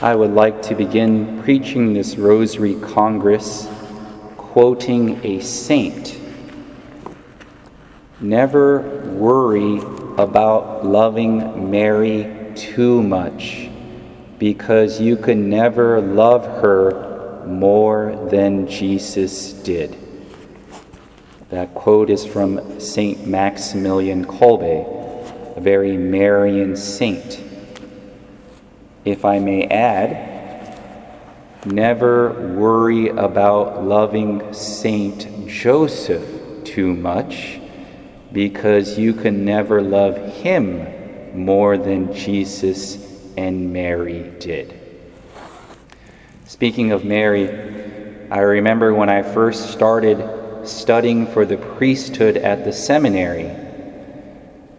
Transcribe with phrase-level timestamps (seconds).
[0.00, 3.68] I would like to begin preaching this Rosary Congress
[4.36, 6.20] quoting a saint.
[8.20, 8.80] Never
[9.14, 9.78] worry
[10.22, 13.68] about loving Mary too much
[14.38, 19.96] because you can never love her more than Jesus did.
[21.50, 23.26] That quote is from St.
[23.26, 27.47] Maximilian Kolbe, a very Marian saint.
[29.08, 30.76] If I may add,
[31.64, 36.28] never worry about loving Saint Joseph
[36.64, 37.58] too much
[38.32, 42.98] because you can never love him more than Jesus
[43.34, 44.78] and Mary did.
[46.44, 47.48] Speaking of Mary,
[48.30, 53.50] I remember when I first started studying for the priesthood at the seminary,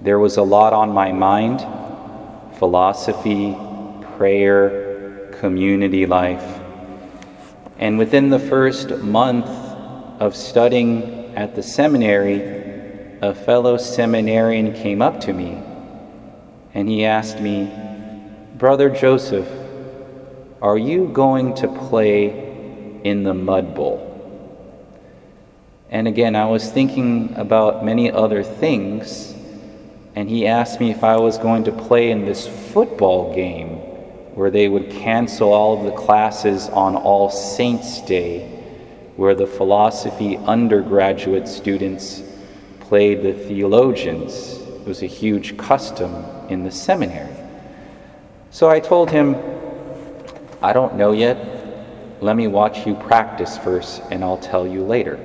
[0.02, 1.66] there was a lot on my mind
[2.60, 3.58] philosophy,
[4.20, 6.60] prayer, community life.
[7.78, 9.48] And within the first month
[10.20, 12.42] of studying at the seminary,
[13.22, 15.64] a fellow seminarian came up to me
[16.74, 17.72] and he asked me,
[18.58, 19.48] Brother Joseph,
[20.62, 22.26] are you going to play
[23.06, 24.06] in the mud bowl?
[25.90, 29.34] And again, I was thinking about many other things,
[30.14, 33.89] and he asked me if I was going to play in this football game
[34.40, 38.48] where they would cancel all of the classes on All Saints' Day,
[39.18, 42.24] where the philosophy undergraduate students
[42.80, 44.54] played the theologians.
[44.62, 47.36] It was a huge custom in the seminary.
[48.50, 49.36] So I told him,
[50.62, 52.22] I don't know yet.
[52.22, 55.20] Let me watch you practice first, and I'll tell you later.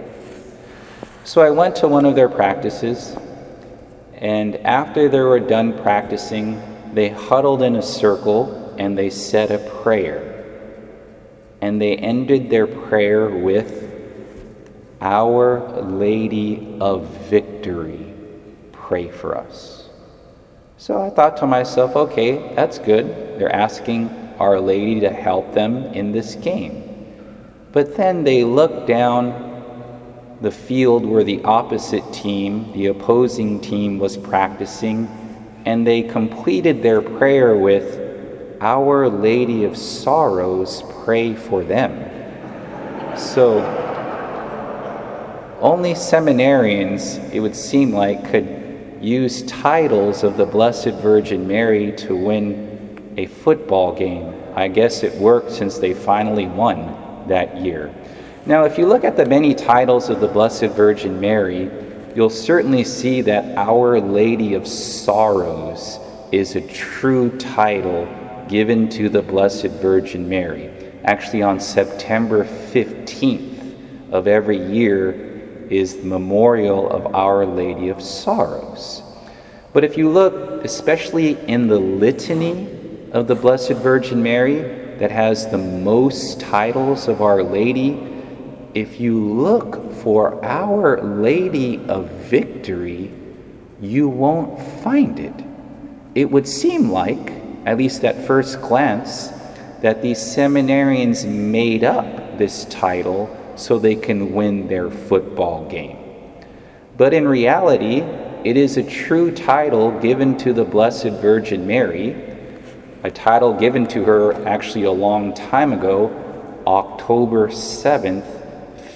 [1.22, 3.16] So I went to one of their practices,
[4.16, 6.60] and after they were done practicing,
[6.94, 10.44] they huddled in a circle and they said a prayer.
[11.60, 13.90] And they ended their prayer with,
[15.00, 18.12] Our Lady of Victory,
[18.72, 19.88] pray for us.
[20.76, 23.38] So I thought to myself, okay, that's good.
[23.38, 26.82] They're asking Our Lady to help them in this game.
[27.72, 29.52] But then they looked down
[30.42, 35.08] the field where the opposite team, the opposing team, was practicing,
[35.64, 38.03] and they completed their prayer with,
[38.64, 41.92] our Lady of Sorrows pray for them.
[43.14, 43.60] So,
[45.60, 52.16] only seminarians, it would seem like, could use titles of the Blessed Virgin Mary to
[52.16, 54.34] win a football game.
[54.54, 57.94] I guess it worked since they finally won that year.
[58.46, 61.70] Now, if you look at the many titles of the Blessed Virgin Mary,
[62.16, 65.98] you'll certainly see that Our Lady of Sorrows
[66.32, 68.08] is a true title
[68.48, 70.70] given to the Blessed Virgin Mary.
[71.04, 79.02] Actually, on September 15th of every year is the memorial of Our Lady of Sorrows.
[79.72, 82.68] But if you look, especially in the litany
[83.12, 84.62] of the Blessed Virgin Mary,
[84.98, 87.98] that has the most titles of Our Lady,
[88.74, 93.12] if you look for Our Lady of Victory,
[93.80, 95.44] you won't find it.
[96.14, 99.30] It would seem like at least at first glance,
[99.80, 105.98] that these seminarians made up this title so they can win their football game.
[106.96, 108.02] But in reality,
[108.44, 112.16] it is a true title given to the Blessed Virgin Mary,
[113.02, 118.24] a title given to her actually a long time ago, October 7th,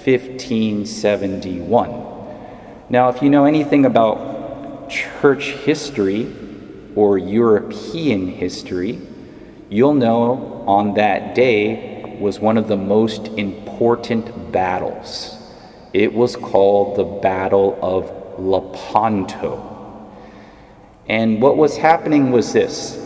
[0.05, 2.05] 1571.
[2.89, 6.33] Now, if you know anything about church history,
[6.99, 8.99] or European history,
[9.69, 15.37] you'll know on that day was one of the most important battles.
[15.93, 20.11] It was called the Battle of Lepanto.
[21.07, 22.97] And what was happening was this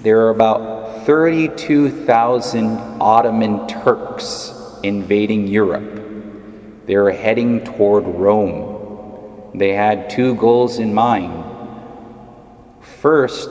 [0.00, 6.86] there were about 32,000 Ottoman Turks invading Europe.
[6.86, 9.50] They were heading toward Rome.
[9.54, 11.49] They had two goals in mind
[13.00, 13.50] First,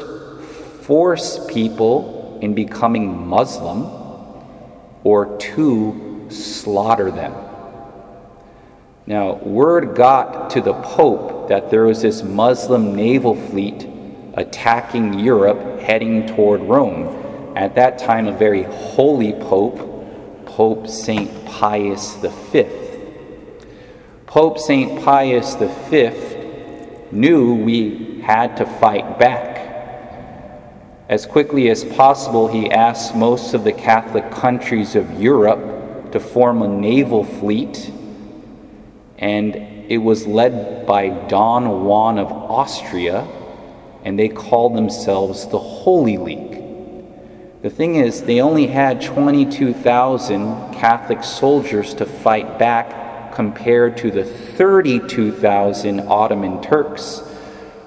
[0.84, 3.90] force people in becoming Muslim,
[5.04, 7.34] or two, slaughter them.
[9.08, 13.90] Now, word got to the Pope that there was this Muslim naval fleet
[14.36, 17.56] attacking Europe heading toward Rome.
[17.58, 21.46] At that time, a very holy Pope, Pope St.
[21.48, 22.66] Pius V.
[24.28, 25.04] Pope St.
[25.04, 26.12] Pius V
[27.12, 29.58] knew we had to fight back.
[31.10, 36.62] As quickly as possible, he asked most of the Catholic countries of Europe to form
[36.62, 37.92] a naval fleet,
[39.18, 43.28] and it was led by Don Juan of Austria,
[44.06, 46.62] and they called themselves the Holy League.
[47.64, 54.24] The thing is, they only had 22,000 Catholic soldiers to fight back compared to the
[54.24, 57.24] 32,000 Ottoman Turks.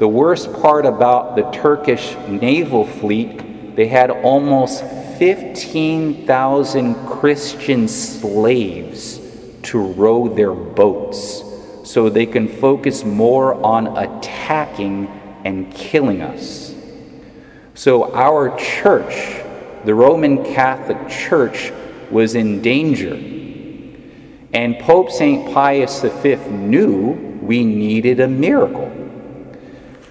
[0.03, 4.83] The worst part about the Turkish naval fleet, they had almost
[5.21, 9.21] 15,000 Christian slaves
[9.63, 11.45] to row their boats
[11.85, 15.07] so they can focus more on attacking
[15.45, 16.75] and killing us.
[17.75, 19.41] So, our church,
[19.85, 21.71] the Roman Catholic Church,
[22.11, 23.15] was in danger.
[24.53, 25.55] And Pope St.
[25.55, 29.02] Pius V knew we needed a miracle.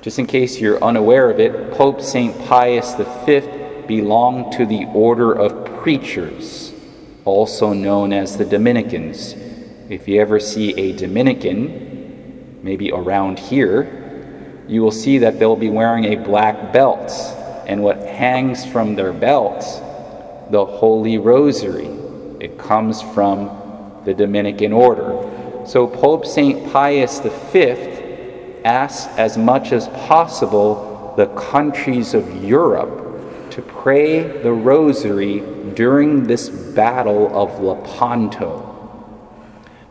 [0.02, 2.36] Just in case you're unaware of it, Pope St.
[2.46, 3.42] Pius V
[3.88, 6.74] belonged to the order of preachers,
[7.24, 9.36] also known as the Dominicans.
[9.90, 15.70] If you ever see a Dominican, maybe around here, you will see that they'll be
[15.70, 17.12] wearing a black belt,
[17.68, 19.60] and what hangs from their belt,
[20.50, 21.90] the Holy Rosary.
[22.40, 25.30] It comes from the Dominican order.
[25.68, 26.72] So Pope St.
[26.74, 27.91] Pius V
[28.64, 35.42] asked as much as possible the countries of Europe to pray the rosary
[35.74, 38.68] during this battle of Lepanto.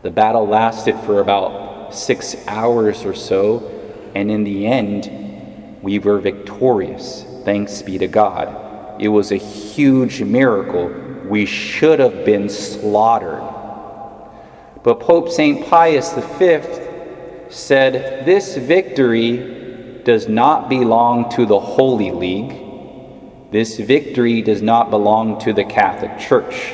[0.01, 3.69] The battle lasted for about six hours or so,
[4.15, 7.23] and in the end, we were victorious.
[7.45, 8.99] Thanks be to God.
[8.99, 10.89] It was a huge miracle.
[11.25, 13.41] We should have been slaughtered.
[14.83, 15.67] But Pope St.
[15.67, 16.90] Pius V
[17.51, 23.51] said, This victory does not belong to the Holy League.
[23.51, 26.73] This victory does not belong to the Catholic Church.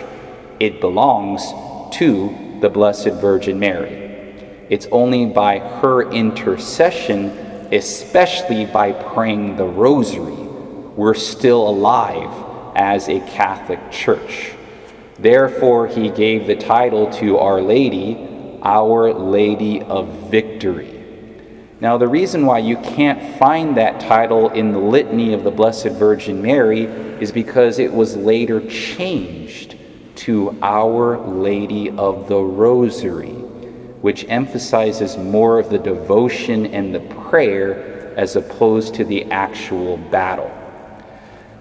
[0.60, 1.44] It belongs
[1.98, 4.08] to the Blessed Virgin Mary.
[4.70, 7.30] It's only by her intercession,
[7.72, 10.48] especially by praying the Rosary,
[10.96, 12.32] we're still alive
[12.76, 14.52] as a Catholic Church.
[15.20, 20.98] Therefore, he gave the title to Our Lady our Lady of Victory.
[21.80, 25.90] Now, the reason why you can't find that title in the litany of the Blessed
[25.90, 29.78] Virgin Mary is because it was later changed
[30.16, 33.34] to Our Lady of the Rosary,
[34.02, 37.00] which emphasizes more of the devotion and the
[37.30, 40.52] prayer as opposed to the actual battle.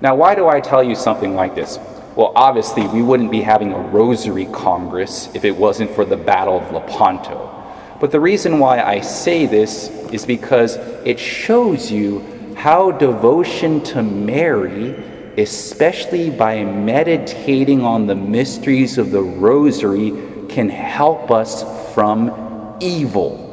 [0.00, 1.78] Now, why do I tell you something like this?
[2.16, 6.58] Well, obviously, we wouldn't be having a Rosary Congress if it wasn't for the Battle
[6.58, 7.52] of Lepanto.
[8.00, 14.02] But the reason why I say this is because it shows you how devotion to
[14.02, 14.94] Mary,
[15.36, 20.14] especially by meditating on the mysteries of the Rosary,
[20.48, 23.44] can help us from evil.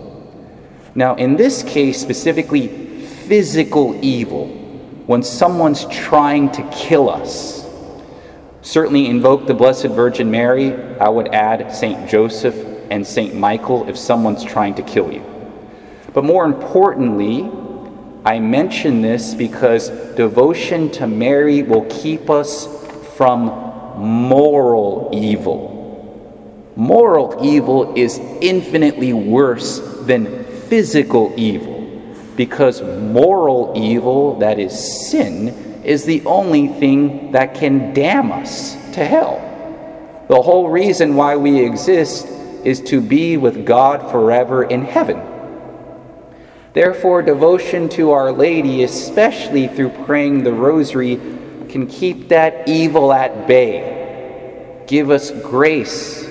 [0.96, 4.48] Now, in this case, specifically physical evil,
[5.06, 7.63] when someone's trying to kill us
[8.64, 10.74] Certainly invoke the Blessed Virgin Mary.
[10.98, 12.10] I would add St.
[12.10, 12.56] Joseph
[12.90, 13.36] and St.
[13.36, 15.22] Michael if someone's trying to kill you.
[16.14, 17.52] But more importantly,
[18.26, 22.68] I mention this because devotion to Mary will keep us
[23.18, 23.48] from
[23.98, 26.72] moral evil.
[26.78, 31.74] Moral evil is infinitely worse than physical evil
[32.38, 39.06] because moral evil, that is sin, is the only thing that can damn us to
[39.06, 39.50] hell.
[40.30, 42.28] The whole reason why we exist
[42.64, 45.22] is to be with God forever in heaven.
[46.74, 51.18] Therefore, devotion to Our Lady, especially through praying the Rosary,
[51.70, 54.84] can keep that evil at bay.
[54.88, 56.26] Give us grace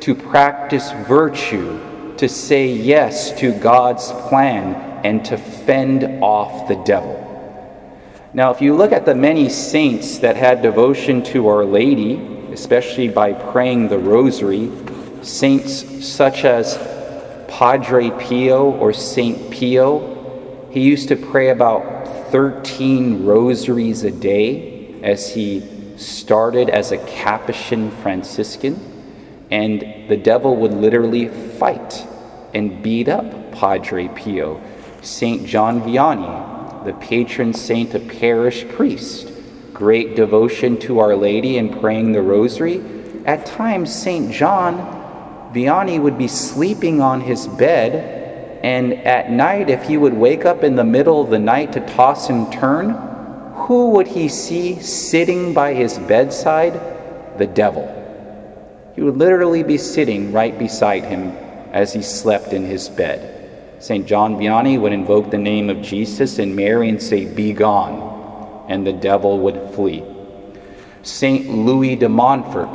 [0.00, 7.21] to practice virtue, to say yes to God's plan, and to fend off the devil.
[8.34, 12.16] Now, if you look at the many saints that had devotion to Our Lady,
[12.50, 14.70] especially by praying the Rosary,
[15.20, 16.78] saints such as
[17.46, 25.34] Padre Pio or Saint Pio, he used to pray about 13 rosaries a day as
[25.34, 25.62] he
[25.98, 28.80] started as a Capuchin Franciscan,
[29.50, 32.06] and the devil would literally fight
[32.54, 34.58] and beat up Padre Pio.
[35.02, 39.30] Saint John Vianney, the patron saint of parish priest,
[39.72, 42.82] great devotion to Our Lady and praying the rosary.
[43.24, 44.32] At times, St.
[44.32, 45.00] John
[45.52, 50.64] Vianney would be sleeping on his bed, and at night, if he would wake up
[50.64, 52.90] in the middle of the night to toss and turn,
[53.54, 56.74] who would he see sitting by his bedside?
[57.38, 57.98] The devil.
[58.94, 61.30] He would literally be sitting right beside him
[61.72, 63.41] as he slept in his bed.
[63.82, 64.06] St.
[64.06, 68.86] John Vianney would invoke the name of Jesus and Mary and say, Be gone, and
[68.86, 70.04] the devil would flee.
[71.02, 71.50] St.
[71.50, 72.72] Louis de Montfort,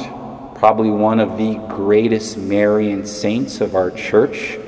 [0.55, 4.59] probably one of the greatest Marian saints of our church,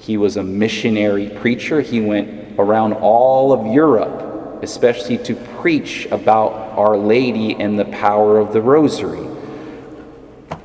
[0.00, 1.80] he was a missionary preacher.
[1.80, 8.40] He went around all of Europe, especially to preach about Our Lady and the power
[8.40, 9.28] of the Rosary.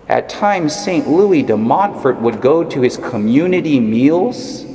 [0.08, 1.08] At times, St.
[1.08, 4.66] Louis de Montfort would go to his community meals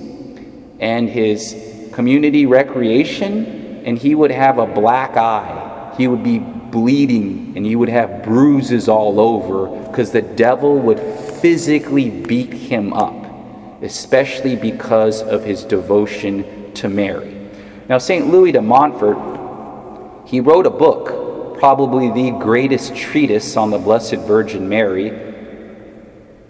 [0.78, 5.94] and his community recreation, and he would have a black eye.
[5.96, 11.00] He would be bleeding and he would have bruises all over because the devil would
[11.00, 17.48] physically beat him up, especially because of his devotion to Mary.
[17.88, 18.26] Now, St.
[18.26, 24.68] Louis de Montfort, he wrote a book, probably the greatest treatise on the Blessed Virgin
[24.68, 25.25] Mary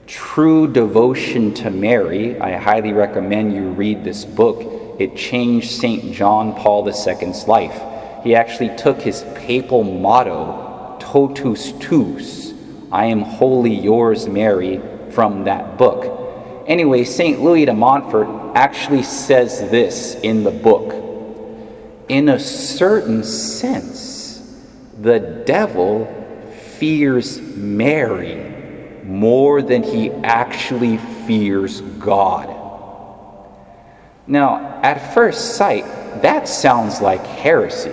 [0.06, 2.40] True Devotion to Mary.
[2.40, 4.62] I highly recommend you read this book.
[5.00, 6.12] It changed St.
[6.12, 7.82] John Paul II's life.
[8.22, 12.54] He actually took his papal motto, Totus Tuus,
[12.92, 16.64] I am wholly yours, Mary, from that book.
[16.68, 17.40] Anyway, St.
[17.40, 20.94] Louis de Montfort actually says this in the book.
[22.08, 24.40] In a certain sense,
[25.00, 26.06] the devil
[26.78, 28.35] fears Mary
[29.06, 32.54] more than he actually fears God.
[34.26, 35.84] Now, at first sight,
[36.22, 37.92] that sounds like heresy.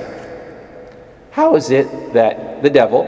[1.32, 3.04] How is it that the devil,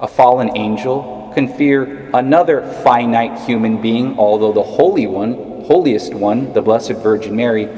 [0.00, 6.52] a fallen angel, can fear another finite human being, although the Holy One, holiest one,
[6.52, 7.68] the Blessed Virgin Mary,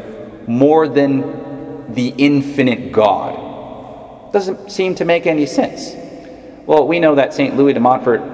[0.49, 4.33] more than the infinite God?
[4.33, 5.95] Doesn't seem to make any sense.
[6.67, 7.57] Well, we know that St.
[7.57, 8.34] Louis de Montfort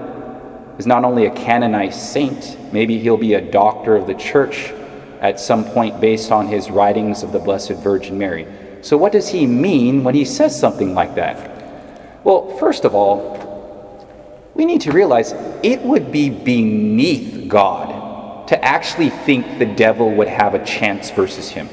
[0.81, 4.73] is not only a canonized saint, maybe he'll be a doctor of the church
[5.21, 8.47] at some point based on his writings of the Blessed Virgin Mary.
[8.81, 12.25] So, what does he mean when he says something like that?
[12.25, 19.11] Well, first of all, we need to realize it would be beneath God to actually
[19.11, 21.69] think the devil would have a chance versus him.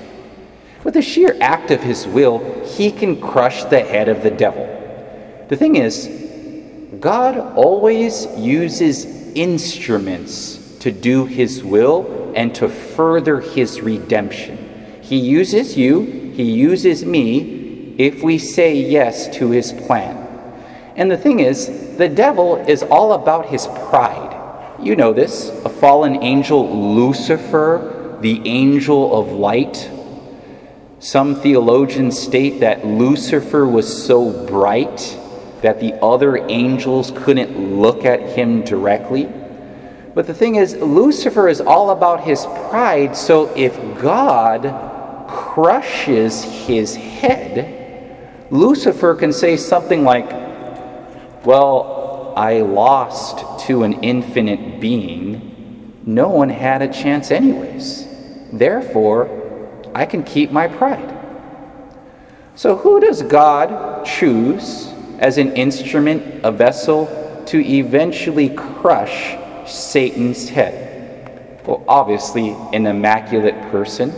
[0.83, 4.65] With the sheer act of his will, he can crush the head of the devil.
[5.47, 6.26] The thing is,
[6.99, 15.01] God always uses instruments to do his will and to further his redemption.
[15.01, 16.01] He uses you,
[16.33, 20.15] he uses me if we say yes to his plan.
[20.95, 24.33] And the thing is, the devil is all about his pride.
[24.81, 25.49] You know this.
[25.65, 29.89] A fallen angel, Lucifer, the angel of light.
[30.99, 35.17] Some theologians state that Lucifer was so bright
[35.67, 39.25] that the other angels couldn't look at him directly.
[40.15, 46.95] But the thing is, Lucifer is all about his pride, so if God crushes his
[46.95, 50.31] head, Lucifer can say something like,
[51.45, 55.99] Well, I lost to an infinite being.
[56.05, 58.07] No one had a chance, anyways.
[58.53, 61.13] Therefore, I can keep my pride.
[62.55, 67.07] So, who does God choose as an instrument, a vessel
[67.47, 71.61] to eventually crush Satan's head?
[71.65, 74.13] Well, obviously, an immaculate person,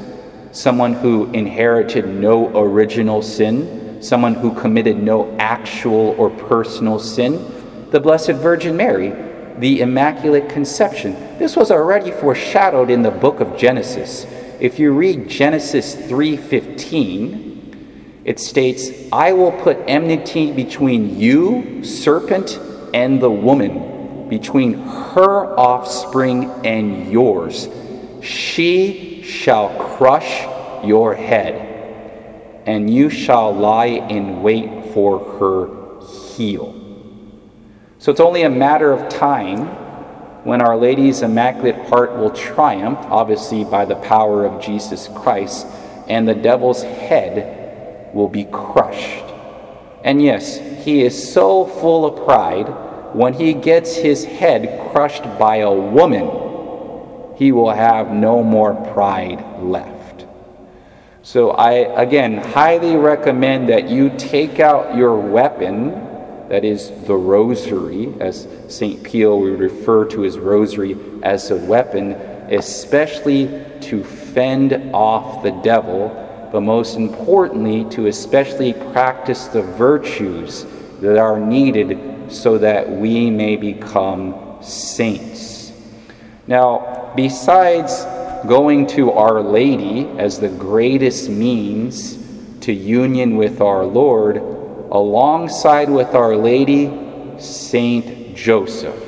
[0.52, 8.00] someone who inherited no original sin, someone who committed no actual or personal sin, the
[8.00, 9.14] Blessed Virgin Mary,
[9.58, 11.14] the Immaculate Conception.
[11.38, 14.26] This was already foreshadowed in the book of Genesis.
[14.60, 17.49] If you read Genesis 3:15,
[18.26, 22.60] it states, I will put enmity between you, serpent,
[22.94, 27.70] and the woman, between her offspring and yours.
[28.22, 30.46] She shall crush
[30.86, 36.02] your head, and you shall lie in wait for her
[36.36, 36.76] heel.
[38.00, 39.66] So it's only a matter of time
[40.46, 45.68] when Our Lady's Immaculate Heart will triumph, obviously by the power of Jesus Christ,
[46.08, 47.59] and the devil's head
[48.14, 49.26] will be crushed.
[50.04, 52.68] And yes, he is so full of pride,
[53.14, 59.44] when he gets his head crushed by a woman, he will have no more pride
[59.62, 60.26] left.
[61.22, 65.92] So, I again highly recommend that you take out your weapon,
[66.50, 69.04] that is the rosary, as St.
[69.04, 72.14] Pio would refer to his rosary as a weapon,
[72.52, 80.66] especially to fend off the devil but most importantly, to especially practice the virtues
[81.02, 85.72] that are needed so that we may become saints.
[86.48, 88.06] Now, besides
[88.48, 92.18] going to Our Lady as the greatest means
[92.62, 99.06] to union with our Lord, alongside with Our Lady, Saint Joseph.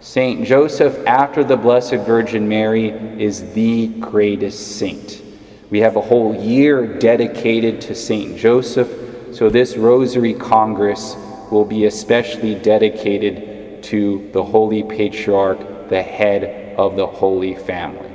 [0.00, 5.22] Saint Joseph, after the Blessed Virgin Mary, is the greatest saint.
[5.70, 8.88] We have a whole year dedicated to Saint Joseph,
[9.34, 11.14] so this Rosary Congress
[11.50, 18.10] will be especially dedicated to the Holy Patriarch, the head of the Holy Family.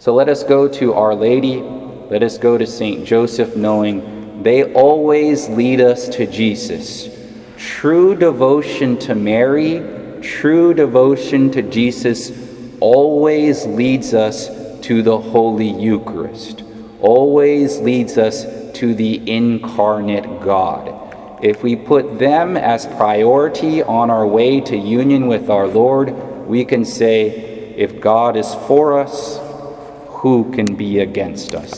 [0.00, 4.72] So let us go to Our Lady, let us go to Saint Joseph, knowing they
[4.72, 7.08] always lead us to Jesus.
[7.56, 12.32] True devotion to Mary, true devotion to Jesus
[12.80, 16.62] always leads us to the Holy Eucharist,
[17.00, 18.44] always leads us
[18.78, 20.98] to the incarnate God.
[21.42, 26.12] If we put them as priority on our way to union with our Lord,
[26.46, 29.40] we can say, if God is for us,
[30.08, 31.70] who can be against us?